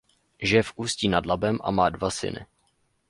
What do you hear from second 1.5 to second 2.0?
a má